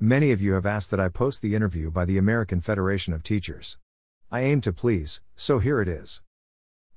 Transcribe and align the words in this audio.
Many 0.00 0.30
of 0.30 0.40
you 0.40 0.52
have 0.52 0.64
asked 0.64 0.92
that 0.92 1.00
I 1.00 1.08
post 1.08 1.42
the 1.42 1.56
interview 1.56 1.90
by 1.90 2.04
the 2.04 2.18
American 2.18 2.60
Federation 2.60 3.12
of 3.12 3.24
Teachers. 3.24 3.78
I 4.30 4.42
aim 4.42 4.60
to 4.60 4.72
please, 4.72 5.20
so 5.34 5.58
here 5.58 5.80
it 5.80 5.88
is. 5.88 6.22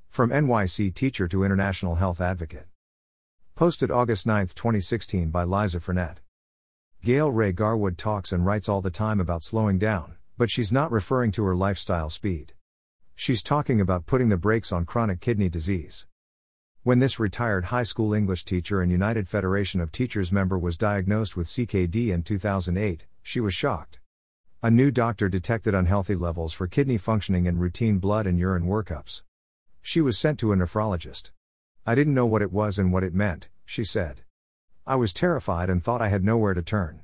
From 0.08 0.30
NYC 0.30 0.94
teacher 0.94 1.28
to 1.28 1.44
international 1.44 1.96
health 1.96 2.22
advocate. 2.22 2.68
Posted 3.56 3.90
August 3.90 4.28
9, 4.28 4.50
2016 4.50 5.32
by 5.32 5.44
Liza 5.44 5.80
Frenette. 5.80 6.18
Gail 7.04 7.32
Rae 7.32 7.52
Garwood 7.52 7.98
talks 7.98 8.32
and 8.32 8.46
writes 8.46 8.70
all 8.70 8.82
the 8.82 8.92
time 8.92 9.20
about 9.20 9.44
slowing 9.44 9.80
down, 9.80 10.18
but 10.38 10.52
she's 10.52 10.72
not 10.72 10.92
referring 10.92 11.32
to 11.32 11.44
her 11.44 11.56
lifestyle 11.56 12.12
speed. 12.12 12.54
She's 13.16 13.42
talking 13.42 13.82
about 13.82 14.06
putting 14.06 14.30
the 14.30 14.38
brakes 14.38 14.72
on 14.72 14.86
chronic 14.86 15.22
kidney 15.22 15.50
disease. 15.50 16.06
When 16.84 16.98
this 16.98 17.20
retired 17.20 17.66
high 17.66 17.84
school 17.84 18.12
English 18.12 18.44
teacher 18.44 18.82
and 18.82 18.92
United 18.92 19.28
Federation 19.28 19.80
of 19.82 19.92
Teachers 19.92 20.32
member 20.32 20.58
was 20.58 20.78
diagnosed 20.78 21.38
with 21.38 21.46
CKD 21.46 22.08
in 22.08 22.24
2008, 22.24 23.06
she 23.22 23.40
was 23.40 23.54
shocked. 23.54 24.00
A 24.64 24.72
new 24.72 24.90
doctor 24.90 25.30
detected 25.30 25.76
unhealthy 25.76 26.16
levels 26.16 26.54
for 26.54 26.66
kidney 26.66 26.98
functioning 26.98 27.46
in 27.46 27.60
routine 27.60 28.00
blood 28.00 28.26
and 28.26 28.40
urine 28.40 28.66
workups. 28.66 29.22
She 29.84 30.02
was 30.02 30.18
sent 30.18 30.40
to 30.40 30.52
a 30.52 30.56
nephrologist. 30.56 31.30
I 31.86 31.94
didn't 31.94 32.16
know 32.16 32.26
what 32.26 32.42
it 32.42 32.52
was 32.52 32.80
and 32.80 32.92
what 32.92 33.04
it 33.04 33.14
meant, 33.14 33.48
she 33.64 33.84
said. 33.84 34.22
I 34.88 34.96
was 34.96 35.14
terrified 35.14 35.70
and 35.70 35.84
thought 35.84 36.02
I 36.02 36.10
had 36.10 36.24
nowhere 36.24 36.56
to 36.56 36.64
turn. 36.64 37.02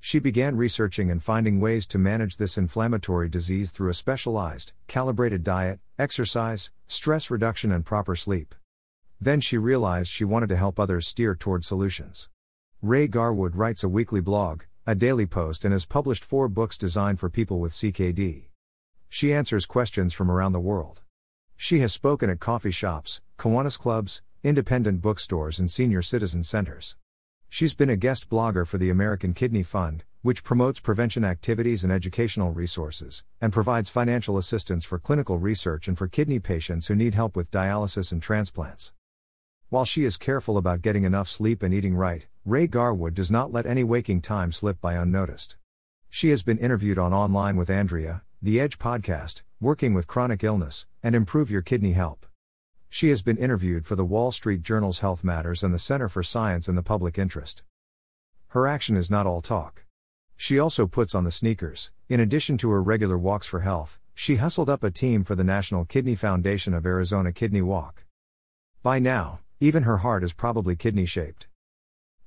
She 0.00 0.18
began 0.18 0.56
researching 0.56 1.08
and 1.08 1.22
finding 1.22 1.60
ways 1.60 1.86
to 1.88 1.98
manage 1.98 2.36
this 2.36 2.58
inflammatory 2.58 3.28
disease 3.28 3.70
through 3.70 3.90
a 3.90 3.94
specialized, 3.94 4.72
calibrated 4.88 5.44
diet, 5.44 5.78
exercise, 6.00 6.72
stress 6.88 7.30
reduction, 7.30 7.70
and 7.70 7.86
proper 7.86 8.16
sleep. 8.16 8.56
Then 9.20 9.40
she 9.40 9.58
realized 9.58 10.10
she 10.10 10.24
wanted 10.24 10.48
to 10.50 10.56
help 10.56 10.78
others 10.78 11.06
steer 11.06 11.34
toward 11.34 11.64
solutions. 11.64 12.28
Rae 12.80 13.08
Garwood 13.08 13.56
writes 13.56 13.82
a 13.82 13.88
weekly 13.88 14.20
blog, 14.20 14.62
a 14.86 14.94
daily 14.94 15.26
post, 15.26 15.64
and 15.64 15.72
has 15.72 15.84
published 15.84 16.24
four 16.24 16.48
books 16.48 16.78
designed 16.78 17.18
for 17.18 17.28
people 17.28 17.58
with 17.58 17.72
CKD. 17.72 18.44
She 19.08 19.32
answers 19.32 19.66
questions 19.66 20.14
from 20.14 20.30
around 20.30 20.52
the 20.52 20.60
world. 20.60 21.02
She 21.56 21.80
has 21.80 21.92
spoken 21.92 22.30
at 22.30 22.38
coffee 22.38 22.70
shops, 22.70 23.20
Kiwanis 23.36 23.78
clubs, 23.78 24.22
independent 24.44 25.02
bookstores, 25.02 25.58
and 25.58 25.68
senior 25.68 26.02
citizen 26.02 26.44
centers. 26.44 26.96
She's 27.48 27.74
been 27.74 27.90
a 27.90 27.96
guest 27.96 28.30
blogger 28.30 28.66
for 28.66 28.78
the 28.78 28.90
American 28.90 29.34
Kidney 29.34 29.64
Fund, 29.64 30.04
which 30.22 30.44
promotes 30.44 30.78
prevention 30.78 31.24
activities 31.24 31.82
and 31.82 31.92
educational 31.92 32.52
resources, 32.52 33.24
and 33.40 33.52
provides 33.52 33.90
financial 33.90 34.38
assistance 34.38 34.84
for 34.84 34.98
clinical 34.98 35.38
research 35.38 35.88
and 35.88 35.98
for 35.98 36.06
kidney 36.06 36.38
patients 36.38 36.86
who 36.86 36.94
need 36.94 37.14
help 37.14 37.34
with 37.34 37.50
dialysis 37.50 38.12
and 38.12 38.22
transplants. 38.22 38.92
While 39.70 39.84
she 39.84 40.06
is 40.06 40.16
careful 40.16 40.56
about 40.56 40.80
getting 40.80 41.04
enough 41.04 41.28
sleep 41.28 41.62
and 41.62 41.74
eating 41.74 41.94
right, 41.94 42.26
Rae 42.46 42.66
Garwood 42.66 43.12
does 43.12 43.30
not 43.30 43.52
let 43.52 43.66
any 43.66 43.84
waking 43.84 44.22
time 44.22 44.50
slip 44.50 44.80
by 44.80 44.94
unnoticed. 44.94 45.58
She 46.08 46.30
has 46.30 46.42
been 46.42 46.56
interviewed 46.56 46.98
on 46.98 47.12
Online 47.12 47.54
with 47.54 47.68
Andrea, 47.68 48.22
The 48.40 48.60
Edge 48.60 48.78
podcast, 48.78 49.42
Working 49.60 49.92
with 49.92 50.06
Chronic 50.06 50.42
Illness, 50.42 50.86
and 51.02 51.14
Improve 51.14 51.50
Your 51.50 51.60
Kidney 51.60 51.92
Help. 51.92 52.24
She 52.88 53.10
has 53.10 53.20
been 53.20 53.36
interviewed 53.36 53.84
for 53.84 53.94
the 53.94 54.06
Wall 54.06 54.32
Street 54.32 54.62
Journal's 54.62 55.00
Health 55.00 55.22
Matters 55.22 55.62
and 55.62 55.74
the 55.74 55.78
Center 55.78 56.08
for 56.08 56.22
Science 56.22 56.66
and 56.66 56.78
the 56.78 56.82
Public 56.82 57.18
Interest. 57.18 57.62
Her 58.48 58.66
action 58.66 58.96
is 58.96 59.10
not 59.10 59.26
all 59.26 59.42
talk. 59.42 59.84
She 60.34 60.58
also 60.58 60.86
puts 60.86 61.14
on 61.14 61.24
the 61.24 61.30
sneakers. 61.30 61.90
In 62.08 62.20
addition 62.20 62.56
to 62.58 62.70
her 62.70 62.82
regular 62.82 63.18
walks 63.18 63.46
for 63.46 63.60
health, 63.60 63.98
she 64.14 64.36
hustled 64.36 64.70
up 64.70 64.82
a 64.82 64.90
team 64.90 65.24
for 65.24 65.34
the 65.34 65.44
National 65.44 65.84
Kidney 65.84 66.14
Foundation 66.14 66.72
of 66.72 66.86
Arizona 66.86 67.32
Kidney 67.32 67.60
Walk. 67.60 68.06
By 68.82 68.98
now, 68.98 69.40
even 69.60 69.82
her 69.82 69.98
heart 69.98 70.22
is 70.22 70.32
probably 70.32 70.76
kidney 70.76 71.06
shaped. 71.06 71.48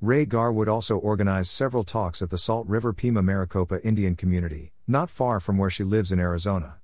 Rae 0.01 0.25
Garwood 0.25 0.67
also 0.67 0.97
organized 0.97 1.51
several 1.51 1.83
talks 1.83 2.21
at 2.21 2.29
the 2.29 2.37
Salt 2.37 2.67
River 2.67 2.91
Pima 2.91 3.21
Maricopa 3.21 3.81
Indian 3.85 4.15
community, 4.15 4.73
not 4.87 5.09
far 5.09 5.39
from 5.39 5.57
where 5.57 5.69
she 5.69 5.83
lives 5.83 6.11
in 6.11 6.19
Arizona. 6.19 6.77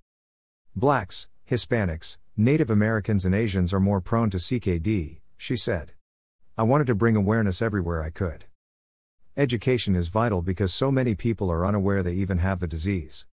Blacks, 0.75 1.27
Hispanics, 1.49 2.17
Native 2.37 2.69
Americans, 2.69 3.25
and 3.25 3.33
Asians 3.33 3.73
are 3.73 3.79
more 3.79 3.99
prone 3.99 4.30
to 4.30 4.37
CKD, 4.37 5.21
she 5.36 5.57
said. 5.57 5.93
I 6.57 6.63
wanted 6.63 6.87
to 6.87 6.95
bring 6.95 7.15
awareness 7.15 7.61
everywhere 7.61 8.03
I 8.03 8.11
could. 8.11 8.45
Education 9.36 9.95
is 9.95 10.07
vital 10.07 10.41
because 10.41 10.73
so 10.73 10.91
many 10.91 11.15
people 11.15 11.52
are 11.52 11.65
unaware 11.65 12.03
they 12.03 12.13
even 12.13 12.37
have 12.37 12.59
the 12.59 12.67
disease. 12.67 13.25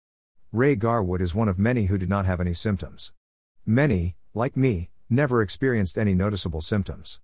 Rae 0.51 0.75
Garwood 0.75 1.21
is 1.21 1.35
one 1.35 1.49
of 1.49 1.59
many 1.59 1.85
who 1.85 1.97
did 1.97 2.09
not 2.09 2.25
have 2.25 2.39
any 2.39 2.53
symptoms. 2.53 3.11
Many, 3.65 4.15
like 4.33 4.55
me, 4.55 4.89
never 5.13 5.41
experienced 5.41 5.97
any 5.97 6.13
noticeable 6.13 6.61
symptoms. 6.61 7.21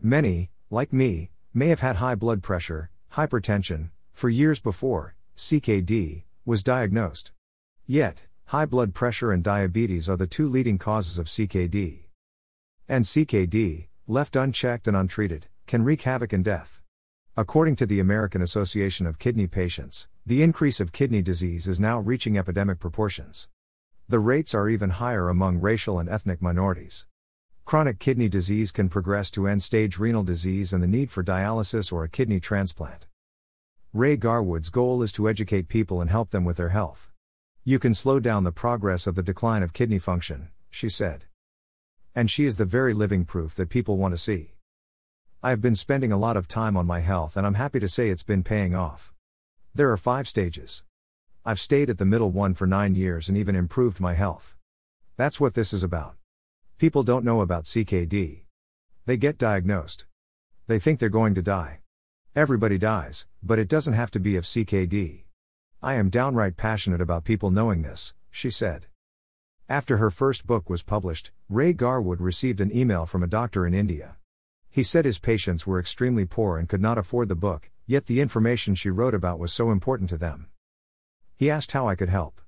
Many, 0.00 0.50
like 0.70 0.92
me, 0.92 1.30
may 1.52 1.68
have 1.68 1.80
had 1.80 1.96
high 1.96 2.14
blood 2.14 2.42
pressure, 2.42 2.90
hypertension, 3.14 3.90
for 4.12 4.28
years 4.28 4.60
before 4.60 5.14
CKD 5.36 6.24
was 6.44 6.62
diagnosed. 6.62 7.32
Yet, 7.86 8.26
high 8.46 8.66
blood 8.66 8.94
pressure 8.94 9.32
and 9.32 9.42
diabetes 9.42 10.08
are 10.08 10.16
the 10.16 10.26
two 10.26 10.48
leading 10.48 10.78
causes 10.78 11.18
of 11.18 11.26
CKD. 11.26 12.04
And 12.88 13.04
CKD, 13.04 13.86
left 14.06 14.36
unchecked 14.36 14.86
and 14.86 14.96
untreated, 14.96 15.46
can 15.66 15.82
wreak 15.82 16.02
havoc 16.02 16.32
and 16.32 16.44
death. 16.44 16.80
According 17.36 17.76
to 17.76 17.86
the 17.86 18.00
American 18.00 18.42
Association 18.42 19.06
of 19.06 19.18
Kidney 19.18 19.46
Patients, 19.46 20.08
the 20.26 20.42
increase 20.42 20.78
of 20.78 20.92
kidney 20.92 21.22
disease 21.22 21.66
is 21.66 21.80
now 21.80 22.00
reaching 22.00 22.36
epidemic 22.36 22.78
proportions. 22.78 23.48
The 24.08 24.18
rates 24.18 24.54
are 24.54 24.68
even 24.68 24.90
higher 24.90 25.28
among 25.28 25.60
racial 25.60 25.98
and 25.98 26.08
ethnic 26.08 26.42
minorities. 26.42 27.06
Chronic 27.70 28.00
kidney 28.00 28.28
disease 28.28 28.72
can 28.72 28.88
progress 28.88 29.30
to 29.30 29.46
end 29.46 29.62
stage 29.62 29.96
renal 29.96 30.24
disease 30.24 30.72
and 30.72 30.82
the 30.82 30.88
need 30.88 31.08
for 31.08 31.22
dialysis 31.22 31.92
or 31.92 32.02
a 32.02 32.08
kidney 32.08 32.40
transplant. 32.40 33.06
Rae 33.92 34.16
Garwood's 34.16 34.70
goal 34.70 35.04
is 35.04 35.12
to 35.12 35.28
educate 35.28 35.68
people 35.68 36.00
and 36.00 36.10
help 36.10 36.30
them 36.30 36.44
with 36.44 36.56
their 36.56 36.70
health. 36.70 37.12
You 37.62 37.78
can 37.78 37.94
slow 37.94 38.18
down 38.18 38.42
the 38.42 38.50
progress 38.50 39.06
of 39.06 39.14
the 39.14 39.22
decline 39.22 39.62
of 39.62 39.72
kidney 39.72 40.00
function, 40.00 40.48
she 40.68 40.88
said. 40.88 41.26
And 42.12 42.28
she 42.28 42.44
is 42.44 42.56
the 42.56 42.64
very 42.64 42.92
living 42.92 43.24
proof 43.24 43.54
that 43.54 43.68
people 43.68 43.96
want 43.96 44.14
to 44.14 44.18
see. 44.18 44.54
I 45.40 45.50
have 45.50 45.60
been 45.60 45.76
spending 45.76 46.10
a 46.10 46.18
lot 46.18 46.36
of 46.36 46.48
time 46.48 46.76
on 46.76 46.88
my 46.88 46.98
health 46.98 47.36
and 47.36 47.46
I'm 47.46 47.54
happy 47.54 47.78
to 47.78 47.88
say 47.88 48.08
it's 48.08 48.24
been 48.24 48.42
paying 48.42 48.74
off. 48.74 49.12
There 49.76 49.92
are 49.92 49.96
five 49.96 50.26
stages. 50.26 50.82
I've 51.46 51.60
stayed 51.60 51.88
at 51.88 51.98
the 51.98 52.04
middle 52.04 52.32
one 52.32 52.54
for 52.54 52.66
nine 52.66 52.96
years 52.96 53.28
and 53.28 53.38
even 53.38 53.54
improved 53.54 54.00
my 54.00 54.14
health. 54.14 54.56
That's 55.16 55.38
what 55.38 55.54
this 55.54 55.72
is 55.72 55.84
about. 55.84 56.16
People 56.80 57.02
don't 57.02 57.26
know 57.26 57.42
about 57.42 57.64
CKD. 57.64 58.44
They 59.04 59.18
get 59.18 59.36
diagnosed. 59.36 60.06
They 60.66 60.78
think 60.78 60.98
they're 60.98 61.10
going 61.10 61.34
to 61.34 61.42
die. 61.42 61.80
Everybody 62.34 62.78
dies, 62.78 63.26
but 63.42 63.58
it 63.58 63.68
doesn't 63.68 63.92
have 63.92 64.10
to 64.12 64.18
be 64.18 64.34
of 64.36 64.44
CKD. 64.44 65.24
I 65.82 65.94
am 65.96 66.08
downright 66.08 66.56
passionate 66.56 67.02
about 67.02 67.24
people 67.24 67.50
knowing 67.50 67.82
this, 67.82 68.14
she 68.30 68.48
said. 68.50 68.86
After 69.68 69.98
her 69.98 70.10
first 70.10 70.46
book 70.46 70.70
was 70.70 70.82
published, 70.82 71.32
Rae 71.50 71.74
Garwood 71.74 72.18
received 72.18 72.62
an 72.62 72.74
email 72.74 73.04
from 73.04 73.22
a 73.22 73.26
doctor 73.26 73.66
in 73.66 73.74
India. 73.74 74.16
He 74.70 74.82
said 74.82 75.04
his 75.04 75.18
patients 75.18 75.66
were 75.66 75.80
extremely 75.80 76.24
poor 76.24 76.56
and 76.56 76.66
could 76.66 76.80
not 76.80 76.96
afford 76.96 77.28
the 77.28 77.34
book, 77.34 77.68
yet 77.86 78.06
the 78.06 78.22
information 78.22 78.74
she 78.74 78.88
wrote 78.88 79.12
about 79.12 79.38
was 79.38 79.52
so 79.52 79.70
important 79.70 80.08
to 80.08 80.16
them. 80.16 80.46
He 81.36 81.50
asked 81.50 81.72
how 81.72 81.86
I 81.86 81.94
could 81.94 82.08
help. 82.08 82.40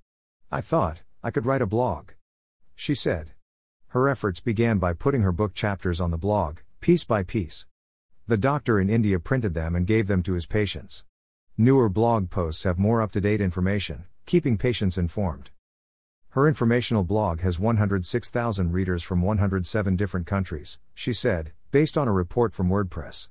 I 0.51 0.63
thought, 0.63 1.03
I 1.23 1.31
could 1.31 1.45
write 1.45 1.61
a 1.61 1.67
blog. 1.67 2.13
She 2.75 2.95
said. 2.95 3.33
Her 3.93 4.09
efforts 4.09 4.41
began 4.41 4.79
by 4.79 4.95
putting 4.95 5.21
her 5.21 5.33
book 5.33 5.53
chapters 5.53 6.01
on 6.01 6.11
the 6.11 6.17
blog, 6.17 6.61
piece 6.81 7.05
by 7.05 7.23
piece. 7.23 7.67
The 8.27 8.39
doctor 8.39 8.81
in 8.81 8.89
India 8.89 9.21
printed 9.21 9.53
them 9.53 9.77
and 9.77 9.87
gave 9.87 10.07
them 10.07 10.23
to 10.23 10.33
his 10.33 10.47
patients. 10.47 11.05
Newer 11.59 11.91
blog 11.91 12.31
posts 12.31 12.65
have 12.65 12.79
more 12.79 13.03
up 13.03 13.13
to 13.13 13.21
date 13.21 13.43
information, 13.43 14.07
keeping 14.25 14.57
patients 14.57 14.97
informed. 14.97 15.51
Her 16.31 16.49
informational 16.49 17.05
blog 17.05 17.43
has 17.43 17.59
106,000 17.59 18.73
readers 18.73 19.03
from 19.03 19.21
107 19.21 19.95
different 19.95 20.27
countries, 20.27 20.79
she 20.95 21.13
said, 21.13 21.53
based 21.71 21.99
on 21.99 22.09
a 22.09 22.13
report 22.13 22.55
from 22.55 22.71
WordPress. 22.71 23.29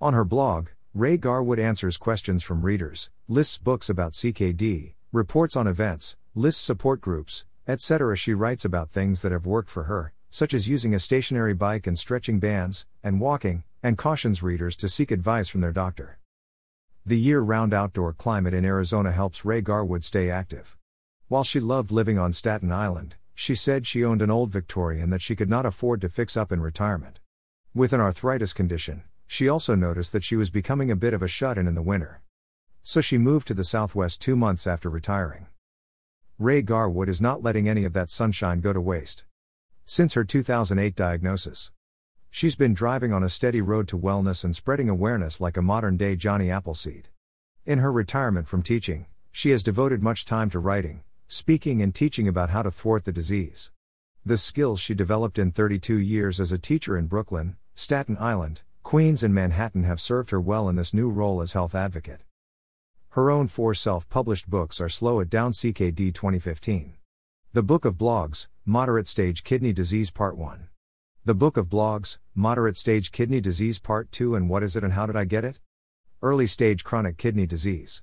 On 0.00 0.12
her 0.12 0.24
blog, 0.24 0.70
Rae 0.92 1.18
Garwood 1.18 1.60
answers 1.60 1.96
questions 1.96 2.42
from 2.42 2.62
readers, 2.62 3.10
lists 3.28 3.58
books 3.58 3.88
about 3.88 4.14
CKD, 4.14 4.94
reports 5.12 5.54
on 5.54 5.68
events, 5.68 6.16
lists 6.34 6.60
support 6.60 7.00
groups, 7.00 7.44
etc. 7.70 8.16
She 8.16 8.34
writes 8.34 8.64
about 8.64 8.90
things 8.90 9.22
that 9.22 9.32
have 9.32 9.46
worked 9.46 9.70
for 9.70 9.84
her, 9.84 10.12
such 10.28 10.52
as 10.52 10.68
using 10.68 10.94
a 10.94 11.00
stationary 11.00 11.54
bike 11.54 11.86
and 11.86 11.98
stretching 11.98 12.38
bands, 12.38 12.84
and 13.02 13.20
walking, 13.20 13.64
and 13.82 13.96
cautions 13.96 14.42
readers 14.42 14.76
to 14.76 14.88
seek 14.88 15.10
advice 15.10 15.48
from 15.48 15.60
their 15.60 15.72
doctor. 15.72 16.18
The 17.06 17.18
year 17.18 17.40
round 17.40 17.72
outdoor 17.72 18.12
climate 18.12 18.52
in 18.52 18.64
Arizona 18.64 19.12
helps 19.12 19.44
Rae 19.44 19.62
Garwood 19.62 20.04
stay 20.04 20.30
active. 20.30 20.76
While 21.28 21.44
she 21.44 21.60
loved 21.60 21.90
living 21.90 22.18
on 22.18 22.32
Staten 22.32 22.70
Island, 22.70 23.16
she 23.34 23.54
said 23.54 23.86
she 23.86 24.04
owned 24.04 24.20
an 24.20 24.30
old 24.30 24.50
Victorian 24.50 25.10
that 25.10 25.22
she 25.22 25.34
could 25.34 25.48
not 25.48 25.64
afford 25.64 26.00
to 26.02 26.08
fix 26.08 26.36
up 26.36 26.52
in 26.52 26.60
retirement. 26.60 27.20
With 27.72 27.92
an 27.92 28.00
arthritis 28.00 28.52
condition, 28.52 29.04
she 29.26 29.48
also 29.48 29.74
noticed 29.74 30.12
that 30.12 30.24
she 30.24 30.36
was 30.36 30.50
becoming 30.50 30.90
a 30.90 30.96
bit 30.96 31.14
of 31.14 31.22
a 31.22 31.28
shut 31.28 31.56
in 31.56 31.66
in 31.66 31.74
the 31.74 31.82
winter. 31.82 32.20
So 32.82 33.00
she 33.00 33.16
moved 33.16 33.46
to 33.46 33.54
the 33.54 33.64
Southwest 33.64 34.20
two 34.20 34.36
months 34.36 34.66
after 34.66 34.90
retiring. 34.90 35.46
Rae 36.40 36.62
Garwood 36.62 37.10
is 37.10 37.20
not 37.20 37.42
letting 37.42 37.68
any 37.68 37.84
of 37.84 37.92
that 37.92 38.08
sunshine 38.08 38.60
go 38.60 38.72
to 38.72 38.80
waste. 38.80 39.24
Since 39.84 40.14
her 40.14 40.24
2008 40.24 40.96
diagnosis, 40.96 41.70
she's 42.30 42.56
been 42.56 42.72
driving 42.72 43.12
on 43.12 43.22
a 43.22 43.28
steady 43.28 43.60
road 43.60 43.86
to 43.88 43.98
wellness 43.98 44.42
and 44.42 44.56
spreading 44.56 44.88
awareness 44.88 45.38
like 45.38 45.58
a 45.58 45.62
modern 45.62 45.98
day 45.98 46.16
Johnny 46.16 46.50
Appleseed. 46.50 47.10
In 47.66 47.80
her 47.80 47.92
retirement 47.92 48.48
from 48.48 48.62
teaching, 48.62 49.04
she 49.30 49.50
has 49.50 49.62
devoted 49.62 50.02
much 50.02 50.24
time 50.24 50.48
to 50.48 50.58
writing, 50.58 51.02
speaking, 51.28 51.82
and 51.82 51.94
teaching 51.94 52.26
about 52.26 52.48
how 52.48 52.62
to 52.62 52.70
thwart 52.70 53.04
the 53.04 53.12
disease. 53.12 53.70
The 54.24 54.38
skills 54.38 54.80
she 54.80 54.94
developed 54.94 55.38
in 55.38 55.52
32 55.52 55.96
years 55.96 56.40
as 56.40 56.52
a 56.52 56.58
teacher 56.58 56.96
in 56.96 57.06
Brooklyn, 57.06 57.58
Staten 57.74 58.16
Island, 58.18 58.62
Queens, 58.82 59.22
and 59.22 59.34
Manhattan 59.34 59.84
have 59.84 60.00
served 60.00 60.30
her 60.30 60.40
well 60.40 60.70
in 60.70 60.76
this 60.76 60.94
new 60.94 61.10
role 61.10 61.42
as 61.42 61.52
health 61.52 61.74
advocate. 61.74 62.22
Her 63.14 63.28
own 63.28 63.48
four 63.48 63.74
self 63.74 64.08
published 64.08 64.48
books 64.48 64.80
are 64.80 64.88
Slow 64.88 65.18
It 65.18 65.28
Down 65.28 65.50
CKD 65.50 66.14
2015. 66.14 66.92
The 67.52 67.62
Book 67.64 67.84
of 67.84 67.96
Blogs, 67.96 68.46
Moderate 68.64 69.08
Stage 69.08 69.42
Kidney 69.42 69.72
Disease 69.72 70.12
Part 70.12 70.36
1. 70.36 70.68
The 71.24 71.34
Book 71.34 71.56
of 71.56 71.68
Blogs, 71.68 72.18
Moderate 72.36 72.76
Stage 72.76 73.10
Kidney 73.10 73.40
Disease 73.40 73.80
Part 73.80 74.12
2 74.12 74.36
and 74.36 74.48
What 74.48 74.62
is 74.62 74.76
it 74.76 74.84
and 74.84 74.92
how 74.92 75.06
did 75.06 75.16
I 75.16 75.24
get 75.24 75.44
it? 75.44 75.58
Early 76.22 76.46
Stage 76.46 76.84
Chronic 76.84 77.16
Kidney 77.16 77.46
Disease. 77.46 78.00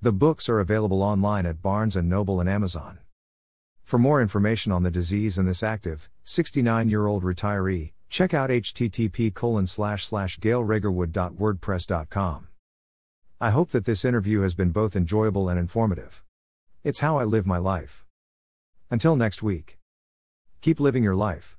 The 0.00 0.12
books 0.12 0.48
are 0.48 0.60
available 0.60 1.02
online 1.02 1.44
at 1.44 1.60
Barnes 1.60 1.94
& 1.96 2.02
Noble 2.02 2.40
and 2.40 2.48
Amazon. 2.48 3.00
For 3.84 3.98
more 3.98 4.22
information 4.22 4.72
on 4.72 4.82
the 4.82 4.90
disease 4.90 5.36
and 5.36 5.46
this 5.46 5.62
active, 5.62 6.08
69-year-old 6.24 7.22
retiree, 7.22 7.92
check 8.08 8.32
out 8.32 8.48
http 8.48 9.34
colon 9.34 9.66
slash 9.66 10.06
slash 10.06 10.38
gailraegarwood.wordpress.com. 10.38 12.48
I 13.40 13.50
hope 13.50 13.70
that 13.70 13.84
this 13.84 14.04
interview 14.04 14.40
has 14.40 14.56
been 14.56 14.70
both 14.70 14.96
enjoyable 14.96 15.48
and 15.48 15.60
informative. 15.60 16.24
It's 16.82 16.98
how 16.98 17.18
I 17.18 17.24
live 17.24 17.46
my 17.46 17.58
life. 17.58 18.04
Until 18.90 19.14
next 19.14 19.44
week. 19.44 19.78
Keep 20.60 20.80
living 20.80 21.04
your 21.04 21.14
life. 21.14 21.56